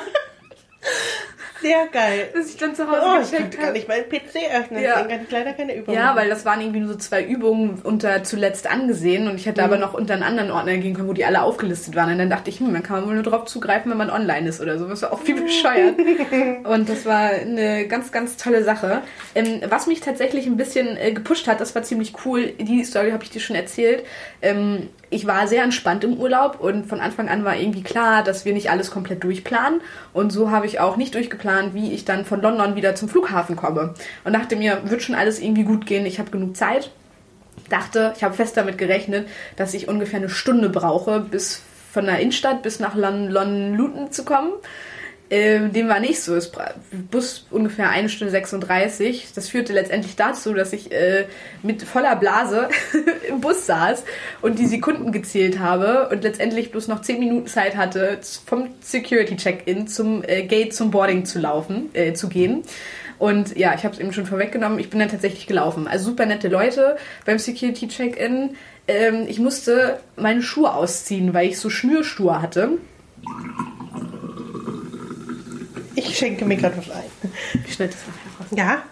Sehr 1.61 1.87
geil. 1.91 2.29
bis 2.33 2.49
ich 2.49 2.57
dann 2.57 2.75
zu 2.75 2.87
Hause 2.89 3.01
Oh, 3.03 3.21
ich 3.21 3.31
gecheckt 3.31 3.61
habe. 3.61 3.71
nicht 3.73 3.87
meinen 3.87 4.03
PC 4.09 4.49
öffnen, 4.57 4.81
Ja. 4.83 4.95
deswegen 4.95 5.09
kann 5.09 5.19
ich 5.25 5.31
leider 5.31 5.53
keine 5.53 5.75
Übung 5.75 5.93
Ja, 5.95 6.15
weil 6.15 6.29
das 6.29 6.43
waren 6.45 6.59
irgendwie 6.61 6.79
nur 6.79 6.89
so 6.93 6.97
zwei 6.97 7.23
Übungen 7.23 7.79
unter 7.83 8.23
zuletzt 8.23 8.69
angesehen 8.69 9.27
und 9.27 9.35
ich 9.35 9.45
hätte 9.45 9.61
Mhm. 9.61 9.67
aber 9.67 9.77
noch 9.77 9.93
unter 9.93 10.13
einen 10.13 10.23
anderen 10.23 10.51
Ordner 10.51 10.77
gehen 10.77 10.95
können, 10.95 11.07
wo 11.07 11.13
die 11.13 11.25
alle 11.25 11.41
aufgelistet 11.43 11.95
waren. 11.95 12.11
Und 12.11 12.17
dann 12.17 12.29
dachte 12.29 12.49
ich, 12.49 12.59
hm, 12.59 12.73
dann 12.73 12.83
kann 12.83 12.97
man 12.97 13.07
wohl 13.07 13.13
nur 13.15 13.23
drauf 13.23 13.45
zugreifen, 13.45 13.91
wenn 13.91 13.97
man 13.97 14.09
online 14.09 14.47
ist 14.49 14.59
oder 14.61 14.77
so. 14.79 14.87
Das 14.87 15.01
war 15.03 15.13
auch 15.13 15.19
viel 15.21 15.35
bescheuert. 15.41 15.95
und 16.63 16.89
das 16.89 17.05
war 17.05 17.29
eine 17.29 17.87
ganz, 17.87 18.11
ganz 18.11 18.37
tolle 18.37 18.63
Sache. 18.63 19.01
Ähm, 19.35 19.61
was 19.69 19.87
mich 19.87 20.01
tatsächlich 20.01 20.47
ein 20.47 20.57
bisschen 20.57 20.97
äh, 20.97 21.11
gepusht 21.11 21.47
hat, 21.47 21.61
das 21.61 21.75
war 21.75 21.83
ziemlich 21.83 22.13
cool. 22.25 22.47
Die 22.59 22.83
Story 22.83 23.11
habe 23.11 23.23
ich 23.23 23.29
dir 23.29 23.39
schon 23.39 23.55
erzählt. 23.55 24.03
Ähm, 24.41 24.89
ich 25.13 25.27
war 25.27 25.45
sehr 25.47 25.63
entspannt 25.63 26.05
im 26.05 26.13
Urlaub 26.17 26.61
und 26.61 26.85
von 26.85 27.01
Anfang 27.01 27.27
an 27.27 27.43
war 27.43 27.57
irgendwie 27.57 27.83
klar, 27.83 28.23
dass 28.23 28.45
wir 28.45 28.53
nicht 28.53 28.71
alles 28.71 28.91
komplett 28.91 29.23
durchplanen. 29.25 29.81
Und 30.13 30.31
so 30.31 30.51
habe 30.51 30.65
ich 30.65 30.79
auch 30.79 30.95
nicht 30.95 31.13
durchgeplant, 31.15 31.50
wie 31.73 31.93
ich 31.93 32.05
dann 32.05 32.25
von 32.25 32.41
London 32.41 32.75
wieder 32.75 32.95
zum 32.95 33.09
Flughafen 33.09 33.55
komme. 33.55 33.93
Und 34.23 34.33
dachte 34.33 34.55
mir, 34.55 34.81
wird 34.89 35.03
schon 35.03 35.15
alles 35.15 35.39
irgendwie 35.39 35.63
gut 35.63 35.85
gehen, 35.85 36.05
ich 36.05 36.19
habe 36.19 36.31
genug 36.31 36.55
Zeit. 36.55 36.91
Dachte, 37.69 38.13
ich 38.15 38.23
habe 38.23 38.33
fest 38.33 38.57
damit 38.57 38.77
gerechnet, 38.77 39.27
dass 39.55 39.73
ich 39.73 39.87
ungefähr 39.87 40.19
eine 40.19 40.29
Stunde 40.29 40.69
brauche, 40.69 41.19
bis 41.19 41.61
von 41.91 42.05
der 42.05 42.19
Innenstadt 42.19 42.63
bis 42.63 42.79
nach 42.79 42.95
Lon 42.95 43.29
Lon 43.29 43.75
Luton 43.75 44.11
zu 44.11 44.23
kommen. 44.23 44.51
Ähm, 45.31 45.71
dem 45.71 45.87
war 45.87 46.01
nicht 46.01 46.21
so. 46.21 46.35
Es 46.35 46.51
Bus 47.09 47.47
ungefähr 47.51 47.89
eine 47.89 48.09
Stunde 48.09 48.31
36. 48.31 49.29
Das 49.33 49.47
führte 49.47 49.71
letztendlich 49.71 50.17
dazu, 50.17 50.53
dass 50.53 50.73
ich 50.73 50.91
äh, 50.91 51.25
mit 51.63 51.83
voller 51.83 52.17
Blase 52.17 52.67
im 53.29 53.39
Bus 53.39 53.65
saß 53.65 54.03
und 54.41 54.59
die 54.59 54.67
Sekunden 54.67 55.13
gezählt 55.13 55.59
habe 55.59 56.09
und 56.09 56.23
letztendlich 56.23 56.71
bloß 56.71 56.89
noch 56.89 57.01
10 57.01 57.19
Minuten 57.19 57.47
Zeit 57.47 57.77
hatte, 57.77 58.19
vom 58.45 58.67
Security-Check-In 58.81 59.87
zum 59.87 60.21
äh, 60.25 60.43
Gate 60.43 60.73
zum 60.73 60.91
Boarding 60.91 61.23
zu 61.23 61.39
laufen, 61.39 61.89
äh, 61.93 62.11
zu 62.11 62.27
gehen. 62.27 62.63
Und 63.17 63.55
ja, 63.57 63.73
ich 63.73 63.85
habe 63.85 63.93
es 63.93 64.01
eben 64.01 64.11
schon 64.11 64.25
vorweggenommen, 64.25 64.79
ich 64.79 64.89
bin 64.89 64.99
dann 64.99 65.07
tatsächlich 65.07 65.47
gelaufen. 65.47 65.87
Also 65.87 66.09
super 66.09 66.25
nette 66.25 66.49
Leute 66.49 66.97
beim 67.25 67.39
Security-Check-In. 67.39 68.57
Ähm, 68.89 69.25
ich 69.29 69.39
musste 69.39 70.01
meine 70.17 70.41
Schuhe 70.41 70.73
ausziehen, 70.73 71.33
weil 71.33 71.47
ich 71.47 71.57
so 71.57 71.69
Schnürschuhe 71.69 72.41
hatte. 72.41 72.71
Ich 76.03 76.17
schenke 76.17 76.45
mir 76.45 76.57
gerade 76.57 76.77
was 76.77 76.89
ein. 76.89 77.03
Ich 77.65 77.73
schneide 77.73 77.93
das 77.93 78.01
nachher 78.07 78.39
raus. 78.39 78.47
Ja? 78.55 78.83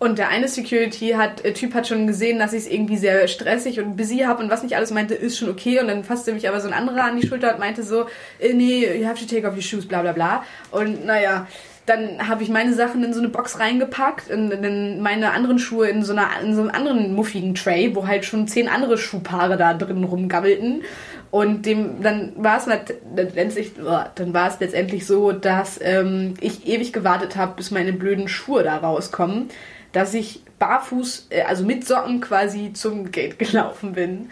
Und 0.00 0.18
der 0.18 0.28
eine 0.28 0.46
Security 0.46 1.10
hat, 1.10 1.44
äh, 1.44 1.52
Typ 1.52 1.74
hat 1.74 1.88
schon 1.88 2.06
gesehen, 2.06 2.38
dass 2.38 2.52
ich 2.52 2.64
es 2.64 2.70
irgendwie 2.70 2.96
sehr 2.96 3.26
stressig 3.26 3.80
und 3.80 3.96
busy 3.96 4.18
habe 4.18 4.42
und 4.42 4.48
was 4.48 4.62
nicht 4.62 4.76
alles 4.76 4.92
meinte, 4.92 5.14
ist 5.14 5.38
schon 5.38 5.48
okay. 5.48 5.80
Und 5.80 5.88
dann 5.88 6.04
fasste 6.04 6.32
mich 6.32 6.48
aber 6.48 6.60
so 6.60 6.68
ein 6.68 6.74
anderer 6.74 7.04
an 7.04 7.20
die 7.20 7.26
Schulter 7.26 7.52
und 7.52 7.58
meinte 7.58 7.82
so, 7.82 8.06
äh, 8.38 8.52
nee, 8.52 8.86
you 8.96 9.06
have 9.06 9.18
to 9.18 9.26
take 9.26 9.46
off 9.46 9.56
your 9.56 9.62
shoes, 9.62 9.86
bla 9.86 10.02
bla 10.02 10.12
bla. 10.12 10.44
Und 10.70 11.04
naja, 11.04 11.48
dann 11.88 12.28
habe 12.28 12.42
ich 12.42 12.48
meine 12.48 12.74
Sachen 12.74 13.02
in 13.02 13.12
so 13.12 13.20
eine 13.20 13.28
Box 13.28 13.58
reingepackt 13.58 14.30
und 14.30 14.50
dann 14.50 15.00
meine 15.00 15.32
anderen 15.32 15.58
Schuhe 15.58 15.88
in 15.88 16.02
so, 16.02 16.12
einer, 16.12 16.28
in 16.42 16.54
so 16.54 16.60
einem 16.60 16.70
anderen 16.70 17.14
muffigen 17.14 17.54
Tray, 17.54 17.94
wo 17.94 18.06
halt 18.06 18.24
schon 18.24 18.46
zehn 18.46 18.68
andere 18.68 18.98
Schuhpaare 18.98 19.56
da 19.56 19.74
drin 19.74 20.04
rumgabbelten. 20.04 20.82
Und 21.30 21.66
dem, 21.66 22.02
dann 22.02 22.32
war 22.36 22.56
es 22.56 22.66
letztendlich, 23.14 23.72
oh, 23.84 24.00
dann 24.14 24.32
war 24.32 24.48
es 24.48 24.60
letztendlich 24.60 25.06
so, 25.06 25.32
dass 25.32 25.78
ähm, 25.82 26.34
ich 26.40 26.66
ewig 26.66 26.92
gewartet 26.92 27.36
habe, 27.36 27.54
bis 27.56 27.70
meine 27.70 27.92
blöden 27.92 28.28
Schuhe 28.28 28.62
da 28.62 28.78
rauskommen, 28.78 29.48
dass 29.92 30.14
ich 30.14 30.42
barfuß, 30.58 31.28
äh, 31.30 31.42
also 31.42 31.64
mit 31.64 31.86
Socken 31.86 32.20
quasi 32.20 32.72
zum 32.72 33.10
Gate 33.10 33.38
gelaufen 33.38 33.92
bin. 33.92 34.30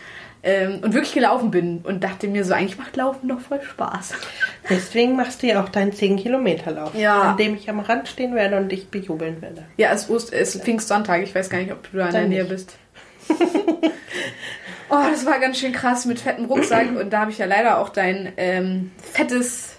Ähm, 0.49 0.79
und 0.83 0.95
wirklich 0.95 1.13
gelaufen 1.13 1.51
bin 1.51 1.81
und 1.83 2.05
dachte 2.05 2.29
mir 2.29 2.45
so, 2.45 2.55
eigentlich 2.55 2.79
macht 2.79 2.95
Laufen 2.97 3.29
doch 3.29 3.41
voll 3.41 3.61
Spaß. 3.61 4.13
Deswegen 4.71 5.17
machst 5.17 5.43
du 5.43 5.49
ja 5.49 5.61
auch 5.61 5.69
deinen 5.69 5.91
10-Kilometer-Lauf, 5.91 6.95
Ja. 6.95 7.33
an 7.33 7.37
dem 7.37 7.57
ich 7.57 7.69
am 7.69 7.81
Rand 7.81 8.07
stehen 8.07 8.33
werde 8.37 8.57
und 8.57 8.71
dich 8.71 8.89
bejubeln 8.89 9.43
werde. 9.43 9.65
Ja, 9.77 9.93
es 9.93 10.09
ist, 10.09 10.33
es 10.33 10.55
ist 10.55 10.63
Pfingstsonntag, 10.65 11.23
ich 11.25 11.35
weiß 11.35 11.51
gar 11.51 11.59
nicht, 11.59 11.73
ob 11.73 11.91
du 11.91 11.99
da 11.99 12.07
in 12.07 12.13
der 12.13 12.29
Nähe 12.29 12.45
bist. 12.45 12.77
oh, 14.89 15.03
das 15.11 15.27
war 15.27 15.39
ganz 15.41 15.59
schön 15.59 15.73
krass 15.73 16.05
mit 16.07 16.21
fettem 16.21 16.45
Rucksack 16.45 16.95
und 16.97 17.13
da 17.13 17.21
habe 17.23 17.31
ich 17.33 17.39
ja 17.39 17.47
leider 17.47 17.79
auch 17.79 17.89
dein 17.89 18.33
ähm, 18.37 18.93
fettes 19.13 19.75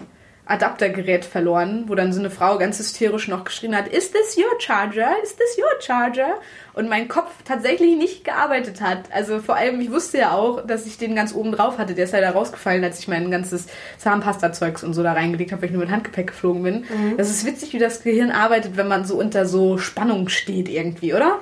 Adaptergerät 0.48 1.26
verloren, 1.26 1.84
wo 1.86 1.94
dann 1.94 2.12
so 2.12 2.20
eine 2.20 2.30
Frau 2.30 2.56
ganz 2.56 2.78
hysterisch 2.78 3.28
noch 3.28 3.44
geschrien 3.44 3.76
hat, 3.76 3.86
is 3.88 4.10
this 4.10 4.36
your 4.36 4.58
charger? 4.58 5.10
Is 5.22 5.36
this 5.36 5.58
your 5.58 5.80
charger? 5.80 6.38
Und 6.72 6.88
mein 6.88 7.06
Kopf 7.06 7.30
tatsächlich 7.44 7.96
nicht 7.98 8.24
gearbeitet 8.24 8.80
hat. 8.80 9.12
Also 9.12 9.40
vor 9.40 9.56
allem, 9.56 9.80
ich 9.80 9.92
wusste 9.92 10.18
ja 10.18 10.32
auch, 10.32 10.66
dass 10.66 10.86
ich 10.86 10.96
den 10.96 11.14
ganz 11.14 11.34
oben 11.34 11.52
drauf 11.52 11.76
hatte. 11.76 11.94
Der 11.94 12.04
ist 12.06 12.12
leider 12.12 12.30
rausgefallen, 12.30 12.82
als 12.82 12.98
ich 12.98 13.08
mein 13.08 13.30
ganzes 13.30 13.66
Zahnpasta-Zeugs 13.98 14.82
und 14.84 14.94
so 14.94 15.02
da 15.02 15.12
reingelegt 15.12 15.52
habe, 15.52 15.62
weil 15.62 15.68
ich 15.68 15.74
nur 15.74 15.82
mit 15.84 15.90
Handgepäck 15.90 16.28
geflogen 16.28 16.62
bin. 16.62 16.84
Das 17.18 17.28
ist 17.28 17.44
witzig, 17.44 17.74
wie 17.74 17.78
das 17.78 18.02
Gehirn 18.02 18.30
arbeitet, 18.30 18.76
wenn 18.76 18.88
man 18.88 19.04
so 19.04 19.18
unter 19.18 19.44
so 19.44 19.76
Spannung 19.76 20.28
steht 20.28 20.68
irgendwie, 20.68 21.12
oder? 21.12 21.40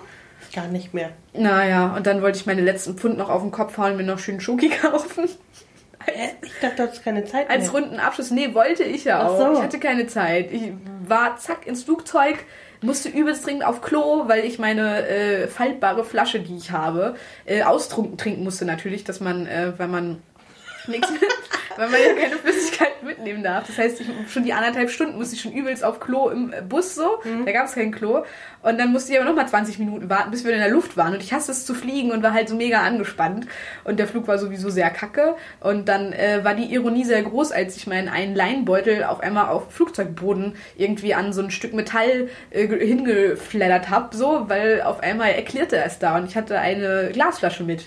Gar 0.55 0.69
nicht 0.69 0.95
mehr. 0.95 1.11
Naja, 1.35 1.95
und 1.95 2.07
dann 2.07 2.23
wollte 2.23 2.39
ich 2.39 2.47
meine 2.47 2.63
letzten 2.63 2.97
Pfund 2.97 3.19
noch 3.19 3.29
auf 3.29 3.43
den 3.43 3.51
Kopf 3.51 3.77
hauen 3.79 3.93
und 3.93 3.99
mir 3.99 4.05
noch 4.05 4.19
schön 4.19 4.41
Schoki 4.41 4.69
kaufen. 4.83 5.29
Ich 6.43 6.53
dachte, 6.61 6.77
du 6.77 6.89
hast 6.89 7.05
keine 7.05 7.25
Zeit 7.25 7.51
Als 7.51 7.73
mehr. 7.73 7.83
runden 7.83 8.01
Abschluss. 8.01 8.31
Nee, 8.31 8.55
wollte 8.55 8.85
ich 8.85 9.05
ja 9.05 9.21
Ach 9.21 9.27
auch. 9.31 9.39
so. 9.39 9.53
Ich 9.55 9.61
hatte 9.63 9.79
keine 9.79 10.07
Zeit. 10.07 10.53
Ich 10.53 10.73
war 11.07 11.37
zack 11.39 11.67
ins 11.67 11.85
Flugzeug, 11.85 12.37
musste 12.83 13.09
übelst 13.09 13.47
dringend 13.47 13.65
auf 13.65 13.81
Klo, 13.83 14.29
weil 14.29 14.45
ich 14.45 14.59
meine 14.59 15.07
äh, 15.09 15.49
faltbare 15.49 16.05
Flasche, 16.05 16.41
die 16.41 16.57
ich 16.57 16.71
habe, 16.71 17.17
äh, 17.45 17.63
austrunken 17.63 18.17
trinken 18.19 18.45
musste 18.45 18.65
natürlich, 18.65 19.05
dass 19.05 19.21
man, 19.21 19.47
äh, 19.47 19.73
weil 19.79 19.89
man 19.89 20.23
nichts 20.87 21.09
weil 21.76 21.88
man 21.88 22.00
ja 22.00 22.14
keine 22.14 22.37
Flüssigkeit 22.37 23.02
mitnehmen 23.02 23.42
darf. 23.42 23.66
Das 23.66 23.78
heißt, 23.78 24.00
ich, 24.00 24.06
schon 24.33 24.45
die 24.45 24.52
anderthalb 24.52 24.90
Stunden 24.90 25.16
musste 25.16 25.37
ich 25.37 25.42
schon 25.42 25.52
übelst 25.52 25.85
auf 25.85 26.00
Klo 26.00 26.28
im 26.28 26.52
Bus 26.68 26.95
so. 26.95 27.21
Mhm. 27.25 27.47
Da 27.47 27.52
gab 27.52 27.66
es 27.66 27.75
kein 27.75 27.92
Klo. 27.92 28.25
Und 28.62 28.78
dann 28.78 28.92
musste 28.92 29.12
ich 29.12 29.18
aber 29.18 29.28
nochmal 29.28 29.49
20 29.49 29.78
Minuten 29.78 30.11
warten, 30.11 30.30
bis 30.30 30.45
wir 30.45 30.52
in 30.52 30.59
der 30.59 30.71
Luft 30.71 30.97
waren. 30.97 31.14
Und 31.14 31.23
ich 31.23 31.33
hasse 31.33 31.52
es 31.52 31.64
zu 31.64 31.75
fliegen 31.75 32.11
und 32.11 32.23
war 32.23 32.33
halt 32.33 32.49
so 32.49 32.56
mega 32.56 32.80
angespannt. 32.80 33.47
Und 33.85 33.99
der 33.99 34.09
Flug 34.09 34.26
war 34.26 34.38
sowieso 34.38 34.71
sehr 34.71 34.90
kacke. 34.90 35.37
Und 35.61 35.88
dann 35.88 36.12
äh, 36.12 36.40
war 36.42 36.54
die 36.54 36.73
Ironie 36.73 37.04
sehr 37.04 37.23
groß, 37.23 37.52
als 37.52 37.76
ich 37.76 37.87
meinen 37.87 38.09
einen 38.09 38.35
Leinbeutel 38.35 39.04
auf 39.04 39.21
einmal 39.21 39.49
auf 39.49 39.73
Flugzeugboden 39.73 40.54
irgendwie 40.76 41.14
an 41.14 41.33
so 41.33 41.42
ein 41.42 41.50
Stück 41.50 41.75
Metall 41.75 42.28
äh, 42.50 42.66
hingefleddert 42.66 43.90
habe, 43.90 44.16
so, 44.16 44.49
weil 44.49 44.83
auf 44.83 45.00
einmal 45.00 45.33
erklärte 45.33 45.76
es 45.76 45.99
da 45.99 46.16
und 46.16 46.26
ich 46.26 46.37
hatte 46.37 46.59
eine 46.59 47.11
Glasflasche 47.12 47.64
mit. 47.64 47.85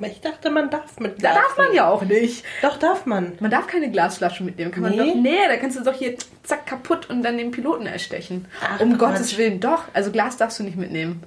Ich 0.00 0.20
dachte, 0.20 0.50
man 0.50 0.70
darf 0.70 0.98
mit 0.98 1.18
Glas. 1.18 1.34
Da 1.34 1.40
darf 1.40 1.58
man 1.58 1.74
ja 1.74 1.88
auch 1.88 2.02
nicht. 2.02 2.44
Doch, 2.62 2.78
darf 2.78 3.06
man. 3.06 3.32
Man 3.40 3.50
darf 3.50 3.66
keine 3.66 3.90
Glasflasche 3.90 4.42
mitnehmen. 4.42 4.72
Kann 4.72 4.82
man 4.82 4.92
nee? 4.92 4.98
doch, 4.98 5.14
nee, 5.14 5.36
da 5.48 5.56
kannst 5.56 5.78
du 5.78 5.84
doch 5.84 5.94
hier 5.94 6.16
zack 6.42 6.66
kaputt 6.66 7.08
und 7.08 7.22
dann 7.22 7.38
den 7.38 7.50
Piloten 7.50 7.86
erstechen. 7.86 8.46
Ach, 8.60 8.80
um 8.80 8.98
Quatsch. 8.98 8.98
Gottes 8.98 9.38
Willen, 9.38 9.60
doch. 9.60 9.84
Also 9.92 10.10
Glas 10.10 10.36
darfst 10.38 10.58
du 10.58 10.64
nicht 10.64 10.76
mitnehmen. 10.76 11.22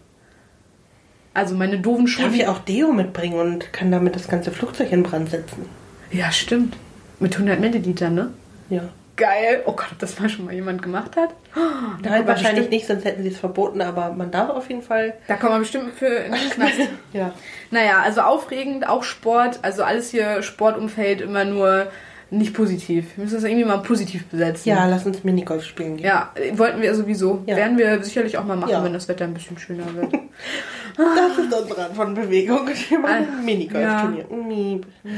Also 1.33 1.55
meine 1.55 1.79
doofen 1.79 2.07
Schuhe. 2.07 2.25
Darf 2.25 2.35
ich 2.35 2.47
auch 2.47 2.59
Deo 2.59 2.91
mitbringen 2.91 3.39
und 3.39 3.71
kann 3.71 3.91
damit 3.91 4.15
das 4.15 4.27
ganze 4.27 4.51
Flugzeug 4.51 4.91
in 4.91 5.03
Brand 5.03 5.29
setzen? 5.29 5.69
Ja, 6.11 6.31
stimmt. 6.31 6.75
Mit 7.19 7.33
100 7.33 7.59
Millilitern, 7.59 8.15
ne? 8.15 8.33
Ja. 8.69 8.89
Geil. 9.15 9.63
Oh 9.65 9.71
Gott, 9.71 9.87
ob 9.91 9.99
das 9.99 10.19
mal 10.19 10.29
schon 10.29 10.45
mal 10.45 10.53
jemand 10.53 10.81
gemacht 10.81 11.15
hat? 11.15 11.29
Oh, 11.55 11.59
Nein, 12.01 12.27
wahrscheinlich 12.27 12.69
nicht, 12.69 12.85
sonst 12.85 13.05
hätten 13.05 13.23
sie 13.23 13.29
es 13.29 13.37
verboten, 13.37 13.81
aber 13.81 14.11
man 14.11 14.29
darf 14.29 14.49
auf 14.49 14.67
jeden 14.69 14.81
Fall. 14.81 15.13
Da 15.27 15.35
kann 15.35 15.51
man 15.51 15.61
bestimmt 15.61 15.93
für 15.93 16.07
in 16.07 16.33
den 16.33 16.49
Knast. 16.49 16.79
ja. 17.13 17.33
Naja, 17.71 18.01
also 18.03 18.21
aufregend, 18.21 18.87
auch 18.87 19.03
Sport, 19.03 19.59
also 19.61 19.83
alles 19.83 20.09
hier 20.09 20.41
Sportumfeld 20.41 21.21
immer 21.21 21.45
nur 21.45 21.87
nicht 22.31 22.53
positiv. 22.53 23.15
Wir 23.15 23.23
müssen 23.23 23.35
das 23.35 23.43
irgendwie 23.43 23.65
mal 23.65 23.77
positiv 23.77 24.25
besetzen. 24.25 24.69
Ja, 24.69 24.87
lass 24.87 25.05
uns 25.05 25.23
Minigolf 25.23 25.63
spielen 25.63 25.97
gehen. 25.97 26.05
Ja, 26.05 26.31
wollten 26.53 26.81
wir 26.81 26.93
sowieso. 26.95 27.43
Ja. 27.45 27.55
Werden 27.55 27.77
wir 27.77 28.03
sicherlich 28.03 28.37
auch 28.37 28.43
mal 28.43 28.57
machen, 28.57 28.71
ja. 28.71 28.83
wenn 28.83 28.93
das 28.93 29.07
Wetter 29.07 29.25
ein 29.25 29.33
bisschen 29.33 29.57
schöner 29.57 29.85
wird. 29.93 30.13
das 30.97 31.37
ist 31.37 31.53
unsere 31.53 31.83
Art 31.83 31.95
von 31.95 32.13
Bewegung. 32.13 32.67
Wir 32.89 32.99
machen 32.99 33.27
ein 33.39 33.45
Minigolf-Turnier. 33.45 34.81
Ja. 35.03 35.11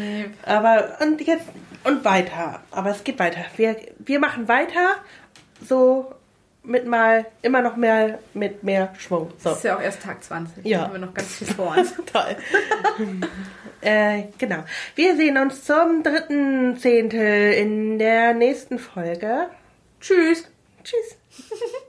Aber 0.45 0.97
und 1.01 1.21
jetzt 1.21 1.45
und 1.87 2.03
weiter. 2.03 2.61
Aber 2.71 2.91
es 2.91 3.03
geht 3.03 3.17
weiter. 3.17 3.45
Wir, 3.55 3.77
wir 3.99 4.19
machen 4.19 4.47
weiter 4.47 4.97
so 5.65 6.13
mit 6.63 6.85
mal 6.85 7.25
immer 7.41 7.61
noch 7.61 7.77
mehr 7.77 8.19
mit 8.33 8.63
mehr 8.63 8.93
Schwung. 8.97 9.31
So. 9.37 9.49
Das 9.49 9.59
ist 9.59 9.63
ja 9.63 9.77
auch 9.77 9.81
erst 9.81 10.01
Tag 10.01 10.21
20. 10.21 10.65
Ja. 10.65 10.79
Da 10.79 10.83
haben 10.83 10.93
wir 10.93 10.99
noch 10.99 11.13
ganz 11.13 11.35
viel 11.35 11.47
vor 11.47 11.75
uns. 11.77 11.93
Toll. 12.11 12.35
äh, 13.81 14.23
genau. 14.37 14.65
Wir 14.95 15.15
sehen 15.15 15.37
uns 15.37 15.63
zum 15.63 16.03
dritten 16.03 16.77
Zehntel 16.77 17.53
in 17.53 17.97
der 17.99 18.33
nächsten 18.33 18.79
Folge. 18.79 19.47
Tschüss. 20.01 20.43
Tschüss. 20.83 21.17